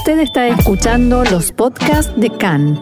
[0.00, 2.80] Usted está escuchando los podcasts de CAN.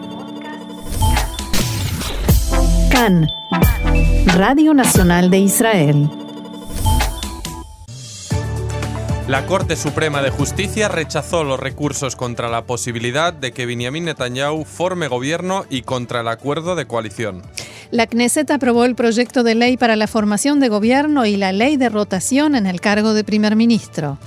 [2.89, 3.27] CAN,
[4.37, 6.09] Radio Nacional de Israel.
[9.27, 14.63] La Corte Suprema de Justicia rechazó los recursos contra la posibilidad de que Benjamin Netanyahu
[14.63, 17.41] forme gobierno y contra el acuerdo de coalición.
[17.91, 21.75] La Knesset aprobó el proyecto de ley para la formación de gobierno y la ley
[21.75, 24.17] de rotación en el cargo de primer ministro.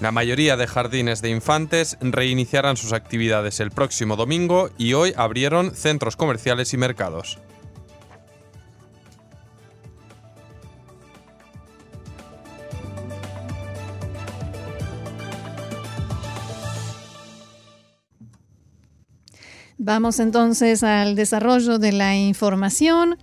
[0.00, 5.74] La mayoría de jardines de infantes reiniciarán sus actividades el próximo domingo y hoy abrieron
[5.74, 7.38] centros comerciales y mercados.
[19.78, 23.16] Vamos entonces al desarrollo de la información.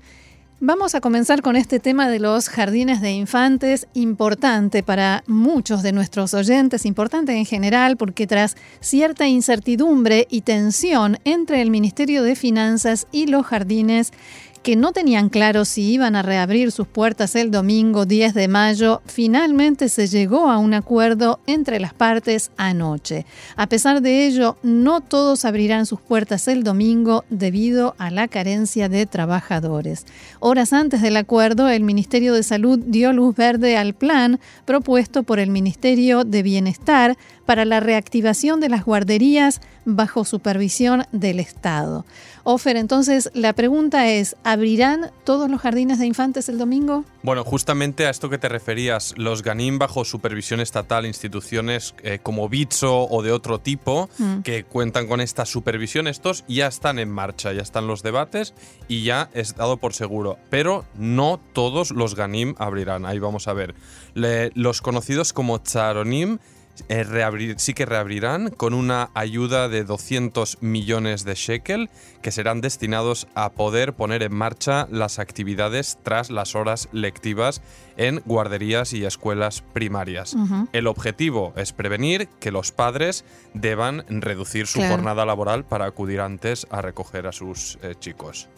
[0.68, 5.92] Vamos a comenzar con este tema de los jardines de infantes, importante para muchos de
[5.92, 12.36] nuestros oyentes, importante en general porque tras cierta incertidumbre y tensión entre el Ministerio de
[12.36, 14.12] Finanzas y los jardines,
[14.66, 19.04] que no tenían claro si iban a reabrir sus puertas el domingo 10 de mayo,
[19.06, 23.28] finalmente se llegó a un acuerdo entre las partes anoche.
[23.58, 28.90] A pesar de ello, no todos abrirán sus puertas el domingo debido a la carencia
[28.90, 30.08] de trabajadores.
[30.40, 35.38] Horas antes del acuerdo, el Ministerio de Salud dio luz verde al plan propuesto por
[35.38, 42.06] el Ministerio de Bienestar para la reactivación de las guarderías bajo supervisión del Estado.
[42.44, 47.04] Ofer, entonces la pregunta es, ¿abrirán todos los jardines de infantes el domingo?
[47.24, 52.48] Bueno, justamente a esto que te referías, los GANIM bajo supervisión estatal, instituciones eh, como
[52.48, 54.42] Bitso o de otro tipo mm.
[54.42, 58.54] que cuentan con esta supervisión, estos ya están en marcha, ya están los debates
[58.88, 60.38] y ya es dado por seguro.
[60.52, 63.74] Pero no todos los GANIM abrirán, ahí vamos a ver.
[64.14, 66.38] los conocidos como Charonim
[66.90, 71.90] eh, sí que reabrirán con una ayuda de 200 millones de shekel
[72.22, 77.62] que serán destinados a poder poner en marcha las actividades tras las horas lectivas
[77.98, 80.36] en guarderías y escuelas primarias.
[80.74, 86.68] El objetivo es prevenir que los padres deban reducir su jornada laboral para acudir antes
[86.70, 88.50] a recoger a sus eh, chicos.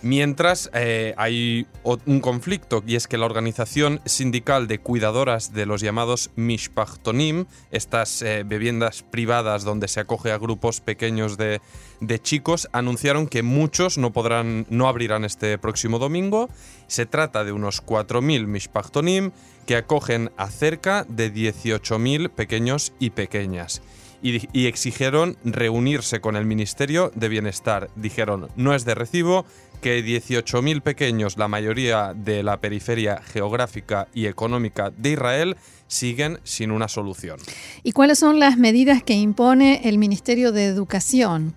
[0.00, 5.80] Mientras eh, hay un conflicto y es que la organización sindical de cuidadoras de los
[5.80, 11.60] llamados Mishpachtonim, estas eh, viviendas privadas donde se acoge a grupos pequeños de,
[12.00, 16.48] de, chicos, anunciaron que muchos no podrán, no abrirán este próximo domingo.
[16.86, 19.32] Se trata de unos 4.000 Mishpachtonim
[19.66, 23.82] que acogen a cerca de 18.000 pequeños y pequeñas.
[24.20, 27.88] Y, y, exigieron reunirse con el Ministerio de Bienestar.
[27.94, 29.44] Dijeron, no es de recibo
[29.78, 35.56] que 18.000 pequeños, la mayoría de la periferia geográfica y económica de Israel,
[35.86, 37.38] siguen sin una solución.
[37.82, 41.54] ¿Y cuáles son las medidas que impone el Ministerio de Educación?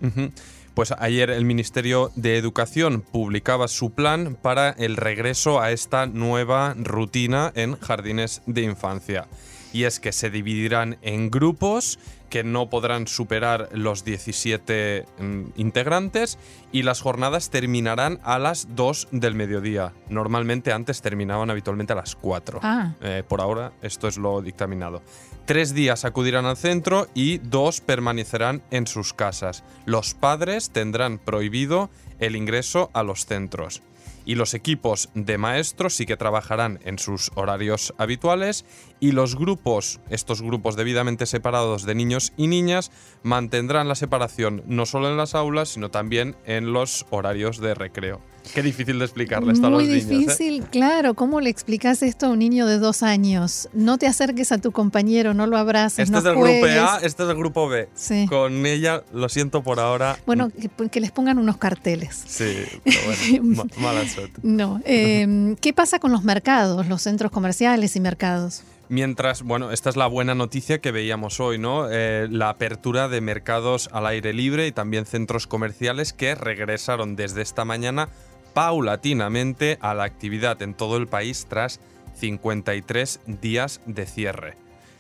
[0.74, 6.76] Pues ayer el Ministerio de Educación publicaba su plan para el regreso a esta nueva
[6.78, 9.28] rutina en jardines de infancia.
[9.74, 12.00] Y es que se dividirán en grupos
[12.32, 16.40] que no podrán superar los 17 mm, integrantes
[16.72, 19.94] y las jornadas terminarán a las 2 del mediodía.
[20.10, 22.60] Normalmente antes terminaban habitualmente a las 4.
[22.64, 22.94] Ah.
[23.02, 25.04] Eh, por ahora esto es lo dictaminado.
[25.46, 29.64] Tres días acudirán al centro y dos permanecerán en sus casas.
[29.86, 31.90] Los padres tendrán prohibido
[32.20, 33.84] el ingreso a los centros
[34.26, 38.66] y los equipos de maestros sí que trabajarán en sus horarios habituales
[39.00, 42.92] y los grupos, estos grupos debidamente separados de niños y niñas,
[43.24, 48.22] mantendrán la separación no solo en las aulas, sino también en los horarios de recreo.
[48.54, 50.06] Qué difícil de explicarle esto a los niños.
[50.06, 50.20] Muy ¿eh?
[50.20, 51.14] difícil, claro.
[51.14, 53.70] ¿Cómo le explicas esto a un niño de dos años?
[53.74, 56.00] No te acerques a tu compañero, no lo abraces.
[56.00, 57.90] Este no es del grupo A, este es del grupo B.
[57.94, 58.26] Sí.
[58.28, 60.18] Con ella, lo siento por ahora.
[60.26, 60.52] Bueno,
[60.92, 62.24] que, les pongan unos carteles.
[62.28, 62.98] Sí, pero
[63.40, 64.40] bueno, mala suerte.
[64.44, 64.82] No.
[64.86, 68.64] Em, ¿Qué pasa con los mercados, los centros comerciales y mercados?
[68.92, 71.88] Mientras, bueno, esta es la buena noticia que veíamos hoy, ¿no?
[71.90, 77.42] Eh, la apertura de mercados al aire libre y también centros comerciales que regresaron desde
[77.42, 78.10] esta mañana
[78.54, 81.80] paulatinamente a la actividad en todo el país tras
[82.16, 84.58] 53 días de cierre.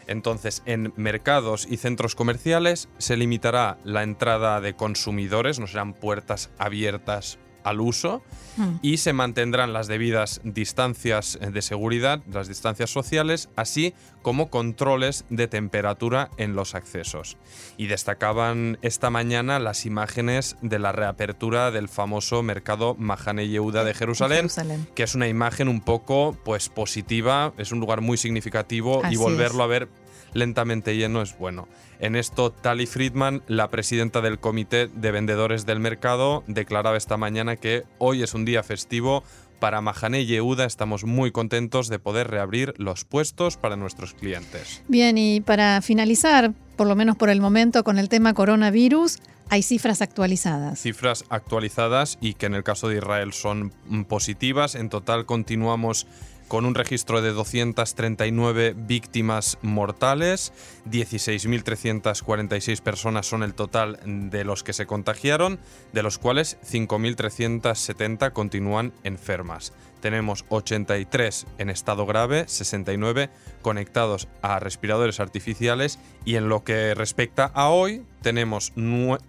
[0.08, 6.50] Entonces, en mercados y centros comerciales se limitará la entrada de consumidores, no serán puertas
[6.58, 8.22] abiertas al uso
[8.58, 8.76] hmm.
[8.82, 15.48] y se mantendrán las debidas distancias de seguridad, las distancias sociales, así como controles de
[15.48, 17.38] temperatura en los accesos.
[17.78, 23.94] Y destacaban esta mañana las imágenes de la reapertura del famoso mercado Mahane Yehuda de
[23.94, 24.48] Jerusalén,
[24.96, 29.64] que es una imagen un poco pues positiva, es un lugar muy significativo y volverlo
[29.64, 29.90] a ver
[30.34, 31.68] lentamente lleno es bueno.
[32.00, 37.56] En esto, Tali Friedman, la presidenta del Comité de Vendedores del Mercado, declaraba esta mañana
[37.56, 39.24] que hoy es un día festivo
[39.60, 40.66] para Mahané y Yehuda.
[40.66, 44.84] Estamos muy contentos de poder reabrir los puestos para nuestros clientes.
[44.88, 49.20] Bien, y para finalizar, por lo menos por el momento, con el tema coronavirus,
[49.52, 50.80] hay cifras actualizadas.
[50.80, 53.72] Cifras actualizadas y que en el caso de Israel son
[54.08, 54.76] positivas.
[54.76, 56.08] En total continuamos
[56.52, 60.52] con un registro de 239 víctimas mortales,
[60.86, 65.60] 16.346 personas son el total de los que se contagiaron,
[65.94, 69.72] de los cuales 5.370 continúan enfermas.
[70.02, 73.30] Tenemos 83 en estado grave, 69
[73.62, 78.74] conectados a respiradores artificiales y en lo que respecta a hoy tenemos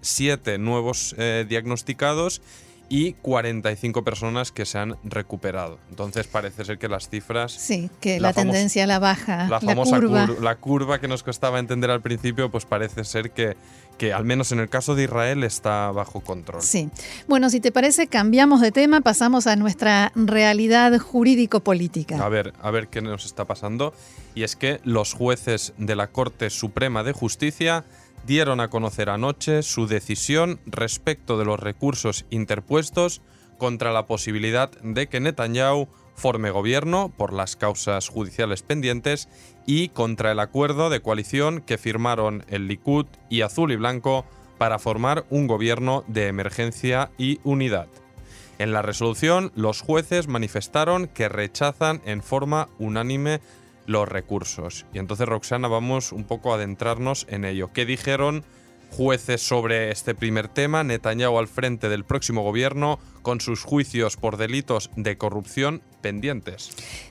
[0.00, 2.42] 7 nuevos eh, diagnosticados
[2.92, 5.78] y 45 personas que se han recuperado.
[5.88, 7.50] Entonces parece ser que las cifras...
[7.50, 10.28] Sí, que la, tendencia a la baja, la, famosa curva.
[10.42, 13.56] la curva que nos costaba entender al principio, pues parece ser que,
[13.96, 16.60] que al menos en el caso de Israel está bajo control.
[16.60, 16.90] Sí.
[17.28, 22.22] Bueno, si te parece, cambiamos de tema, pasamos a nuestra realidad jurídico-política.
[22.22, 23.94] A ver, a ver qué nos está pasando.
[24.34, 27.86] Y es que los jueces de la Corte Suprema de Justicia
[28.26, 33.22] dieron a conocer anoche su decisión respecto de los recursos interpuestos
[33.58, 39.28] contra la posibilidad de que Netanyahu forme gobierno por las causas judiciales pendientes
[39.66, 44.24] y contra el acuerdo de coalición que firmaron el Likud y Azul y Blanco
[44.58, 47.88] para formar un gobierno de emergencia y unidad.
[48.58, 53.40] En la resolución, los jueces manifestaron que rechazan en forma unánime
[53.86, 54.86] los recursos.
[54.92, 57.72] Y entonces, Roxana, vamos un poco a adentrarnos en ello.
[57.72, 58.44] ¿Qué dijeron
[58.90, 60.84] jueces sobre este primer tema?
[60.84, 65.82] Netanyahu al frente del próximo gobierno con sus juicios por delitos de corrupción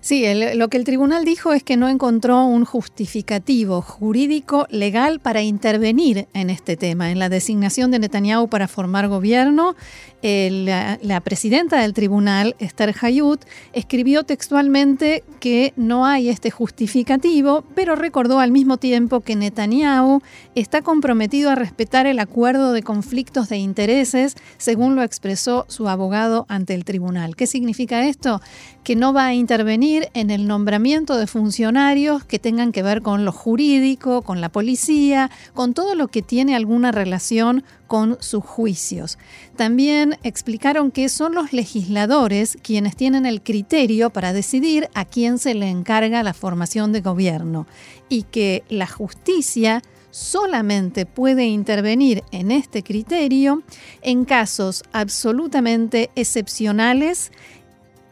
[0.01, 5.41] Sí, lo que el tribunal dijo es que no encontró un justificativo jurídico legal para
[5.41, 9.75] intervenir en este tema, en la designación de Netanyahu para formar gobierno.
[10.21, 13.41] la, presidenta del tribunal, Esther Hayut,
[13.73, 20.21] escribió textualmente que no hay este justificativo, pero recordó al mismo tiempo que Netanyahu
[20.55, 26.45] está comprometido a respetar el acuerdo de conflictos de intereses, según lo expresó su abogado
[26.49, 27.35] ante el tribunal.
[27.35, 28.41] ¿Qué significa esto?
[28.83, 33.25] Que no va a intervenir en el nombramiento de funcionarios que tengan que ver con
[33.25, 39.17] lo jurídico, con la policía, con todo lo que tiene alguna relación con sus juicios.
[39.55, 45.53] También explicaron que son los legisladores quienes tienen el criterio para decidir a quién se
[45.53, 47.67] le encarga la formación de gobierno
[48.09, 49.81] y que la justicia
[50.11, 53.63] solamente puede intervenir en este criterio
[54.01, 57.31] en casos absolutamente excepcionales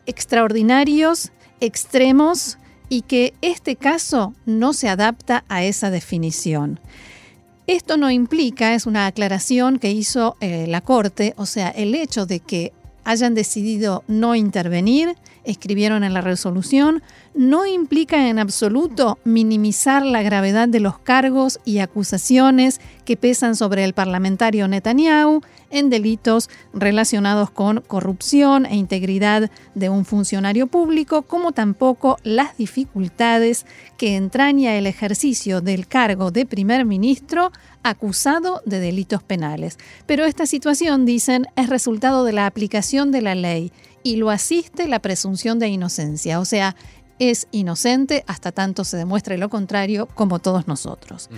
[0.09, 2.57] extraordinarios, extremos
[2.89, 6.79] y que este caso no se adapta a esa definición.
[7.67, 12.25] Esto no implica, es una aclaración que hizo eh, la Corte, o sea, el hecho
[12.25, 12.73] de que
[13.03, 17.01] hayan decidido no intervenir, escribieron en la resolución,
[17.33, 23.83] no implica en absoluto minimizar la gravedad de los cargos y acusaciones que pesan sobre
[23.83, 25.41] el parlamentario Netanyahu
[25.71, 33.65] en delitos relacionados con corrupción e integridad de un funcionario público, como tampoco las dificultades
[33.97, 37.51] que entraña el ejercicio del cargo de primer ministro
[37.83, 39.77] acusado de delitos penales.
[40.05, 43.71] Pero esta situación, dicen, es resultado de la aplicación de la ley
[44.03, 46.75] y lo asiste la presunción de inocencia, o sea,
[47.19, 51.29] es inocente hasta tanto se demuestre lo contrario, como todos nosotros.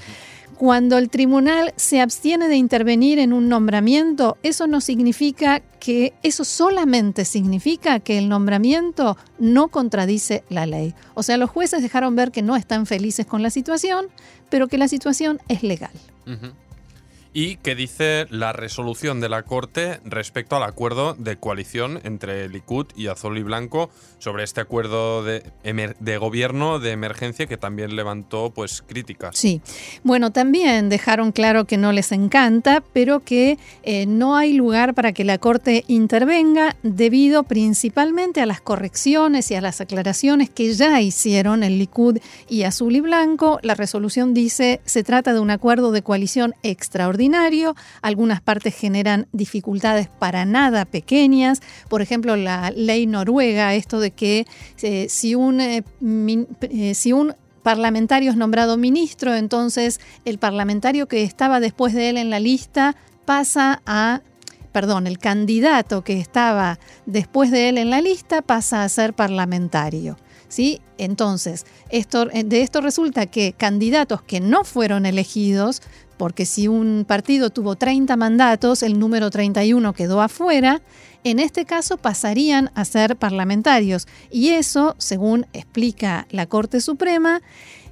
[0.58, 6.46] Cuando el tribunal se abstiene de intervenir en un nombramiento, eso no significa que, eso
[6.46, 10.94] solamente significa que el nombramiento no contradice la ley.
[11.16, 14.06] O sea, los jueces dejaron ver que no están felices con la situación,
[14.52, 15.92] pero que la situación es legal
[17.34, 22.88] y que dice la resolución de la Corte respecto al acuerdo de coalición entre Likud
[22.96, 25.44] y Azul y Blanco sobre este acuerdo de,
[26.18, 29.38] gobierno de emergencia que también levantó pues críticas.
[29.38, 29.62] Sí,
[30.04, 35.14] bueno, también dejaron claro que no les encanta, pero que eh, no hay lugar para
[35.14, 41.00] que la Corte intervenga debido principalmente a las correcciones y a las aclaraciones que ya
[41.02, 42.20] hicieron el Likud
[42.50, 43.60] y Azul y Blanco.
[43.64, 47.21] La resolución dice se trata de un acuerdo de coalición extraordinario
[48.02, 54.46] algunas partes generan dificultades para nada pequeñas, por ejemplo la ley noruega, esto de que
[54.82, 55.84] eh, si un, eh,
[56.62, 62.18] eh, si un parlamentario es nombrado ministro, entonces el parlamentario que estaba después de él
[62.18, 64.22] en la lista pasa a
[64.72, 70.18] perdón, el candidato que estaba después de él en la lista pasa a ser parlamentario
[70.52, 70.82] ¿sí?
[70.98, 75.82] Entonces, esto, de esto resulta que candidatos que no fueron elegidos,
[76.22, 80.80] porque si un partido tuvo 30 mandatos, el número 31 quedó afuera,
[81.24, 84.08] en este caso pasarían a ser parlamentarios.
[84.30, 87.42] Y eso, según explica la Corte Suprema,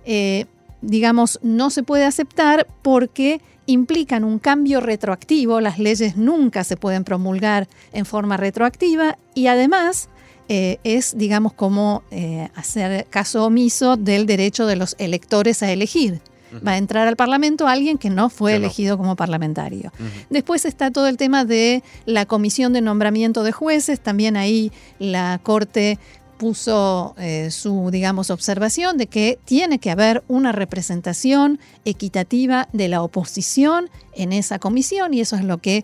[0.05, 0.45] eh,
[0.83, 7.05] digamos, no se puede aceptar porque implican un cambio retroactivo, las leyes nunca se pueden
[7.05, 10.07] promulgar en forma retroactiva y además
[10.49, 16.21] eh, es, digamos, como eh, hacer caso omiso del derecho de los electores a elegir.
[16.65, 19.91] Va a entrar al Parlamento alguien que no fue elegido como parlamentario.
[20.29, 23.99] Después está todo el tema de la comisión de nombramiento de jueces.
[23.99, 25.99] También ahí la Corte
[26.37, 33.01] puso eh, su, digamos, observación de que tiene que haber una representación equitativa de la
[33.03, 35.83] oposición en esa comisión y eso es lo que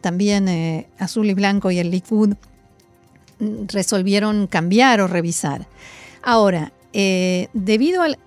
[0.00, 2.34] también Azul y Blanco y el Likud
[3.68, 5.66] resolvieron cambiar o revisar.
[6.22, 8.18] Ahora, eh, debido al...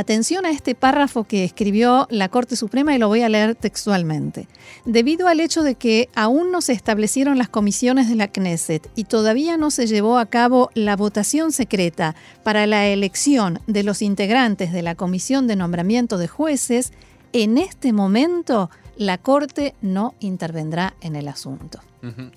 [0.00, 4.48] Atención a este párrafo que escribió la Corte Suprema y lo voy a leer textualmente.
[4.86, 9.04] Debido al hecho de que aún no se establecieron las comisiones de la Knesset y
[9.04, 14.72] todavía no se llevó a cabo la votación secreta para la elección de los integrantes
[14.72, 16.94] de la Comisión de Nombramiento de Jueces,
[17.34, 21.80] en este momento la Corte no intervendrá en el asunto.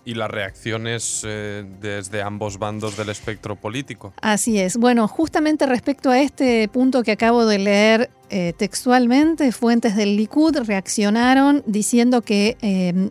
[0.06, 4.14] Y las reacciones eh, desde ambos bandos del espectro político.
[4.22, 4.78] Así es.
[4.78, 10.56] Bueno, justamente respecto a este punto que acabo de leer eh, textualmente, fuentes del Likud
[10.66, 13.10] reaccionaron diciendo que eh,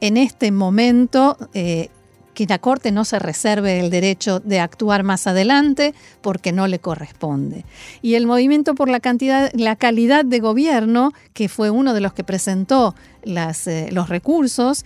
[0.00, 1.36] en este momento
[2.34, 6.78] que la Corte no se reserve el derecho de actuar más adelante porque no le
[6.78, 7.64] corresponde.
[8.02, 12.12] Y el movimiento por la, cantidad, la calidad de gobierno, que fue uno de los
[12.12, 14.84] que presentó las, los recursos,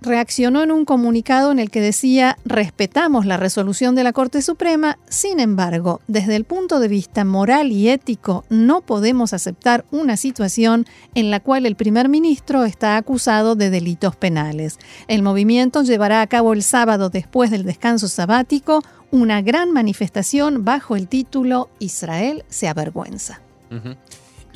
[0.00, 4.98] reaccionó en un comunicado en el que decía respetamos la resolución de la Corte Suprema,
[5.08, 10.86] sin embargo, desde el punto de vista moral y ético no podemos aceptar una situación
[11.14, 14.78] en la cual el primer ministro está acusado de delitos penales.
[15.08, 20.96] El movimiento llevará a cabo el sábado después del descanso sabático una gran manifestación bajo
[20.96, 23.40] el título Israel se avergüenza.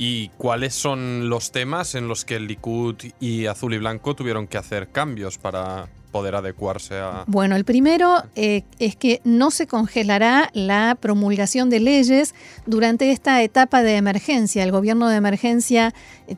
[0.05, 4.47] ¿Y cuáles son los temas en los que el Likud y Azul y Blanco tuvieron
[4.47, 7.23] que hacer cambios para poder adecuarse a...
[7.25, 13.41] Bueno, el primero eh, es que no se congelará la promulgación de leyes durante esta
[13.43, 14.63] etapa de emergencia.
[14.63, 15.93] El gobierno de emergencia
[16.27, 16.35] eh,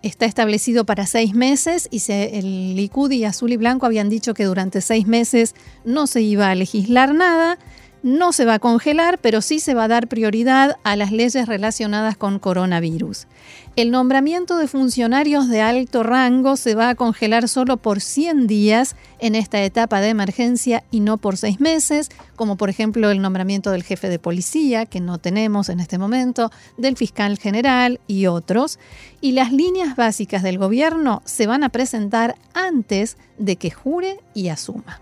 [0.00, 4.32] está establecido para seis meses y se, el Likud y Azul y Blanco habían dicho
[4.32, 5.54] que durante seis meses
[5.84, 7.58] no se iba a legislar nada
[8.02, 11.46] no se va a congelar, pero sí se va a dar prioridad a las leyes
[11.46, 13.26] relacionadas con coronavirus.
[13.74, 18.96] El nombramiento de funcionarios de alto rango se va a congelar solo por 100 días
[19.18, 23.70] en esta etapa de emergencia y no por seis meses, como por ejemplo el nombramiento
[23.70, 28.78] del jefe de policía, que no tenemos en este momento, del fiscal general y otros.
[29.20, 34.48] Y las líneas básicas del gobierno se van a presentar antes de que jure y
[34.48, 35.00] asuma.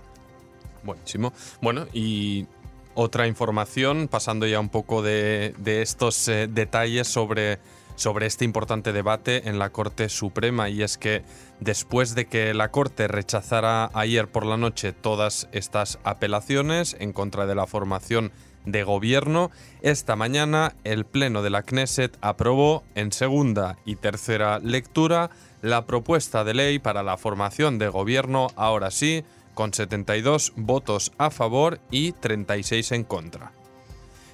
[0.85, 1.33] Buenísimo.
[1.61, 2.47] Bueno, y
[2.95, 7.59] otra información, pasando ya un poco de, estos eh, detalles sobre,
[7.97, 11.23] sobre este importante debate en la Corte Suprema, y es que
[11.61, 17.47] después de que la Corte rechazara ayer por la noche todas estas apelaciones en contra
[17.47, 18.33] de la formación
[18.65, 19.51] de gobierno,
[19.83, 25.31] esta mañana el Pleno de la Knesset aprobó en segunda y tercera lectura
[25.63, 29.25] la propuesta de ley para la formación de gobierno, ahora sí,
[29.61, 33.53] con 72 votos a favor y 36 en contra.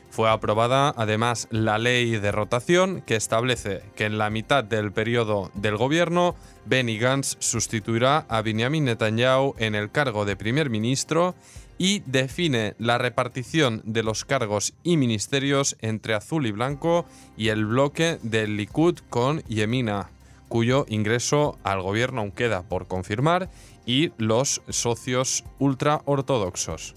[0.09, 5.51] Fue aprobada además la ley de rotación que establece que en la mitad del periodo
[5.55, 11.35] del gobierno Benny Gantz sustituirá a Benjamin Netanyahu en el cargo de primer ministro
[11.77, 17.05] y define la repartición de los cargos y ministerios entre azul y blanco
[17.37, 20.09] y el bloque del Likud con Yemina,
[20.49, 23.49] cuyo ingreso al gobierno aún queda por confirmar
[23.85, 26.95] y los socios ultraortodoxos.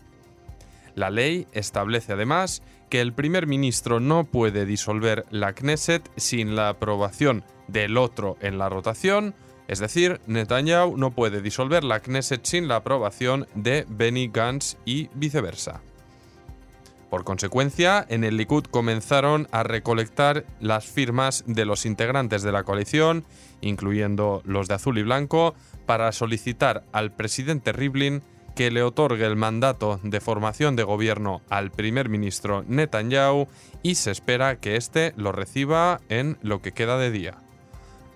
[0.95, 6.69] La ley establece además que el primer ministro no puede disolver la Knesset sin la
[6.69, 9.35] aprobación del otro en la rotación,
[9.67, 15.09] es decir, Netanyahu no puede disolver la Knesset sin la aprobación de Benny Gantz y
[15.13, 15.81] viceversa.
[17.09, 22.63] Por consecuencia, en el Likud comenzaron a recolectar las firmas de los integrantes de la
[22.63, 23.25] coalición,
[23.61, 25.55] incluyendo los de azul y blanco,
[25.87, 28.21] para solicitar al presidente Rivlin
[28.55, 33.47] que le otorgue el mandato de formación de gobierno al primer ministro Netanyahu
[33.81, 37.48] y se espera que éste lo reciba en lo que queda de día.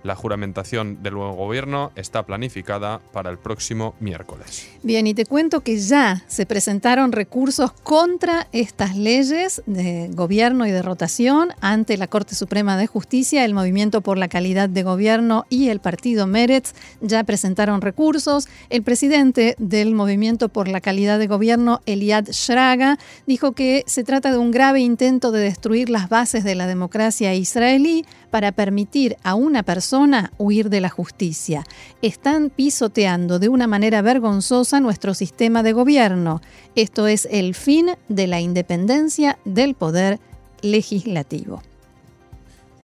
[0.04, 4.70] La juramentación del nuevo gobierno está planificada para el próximo miércoles.
[4.84, 10.72] Bien, y te cuento que ya se presentaron recursos contra estas leyes de gobierno y
[10.72, 13.46] de rotación ante la Corte Suprema de Justicia.
[13.46, 18.50] El Movimiento por la Calidad de Gobierno y el partido Meretz ya presentaron recursos.
[18.70, 24.34] El presidente del Movimiento por la Calidad de Gobierno, Eliad Shraga, dijo que se trata
[24.34, 29.36] de un grave intento de destruir las bases de la democracia israelí para permitir a
[29.36, 31.64] una persona huir de la justicia.
[32.02, 36.42] Están pisoteando de una manera vergonzosa nuestro sistema de gobierno.
[36.74, 40.20] Esto es el fin de la independencia del poder
[40.64, 41.62] legislativo.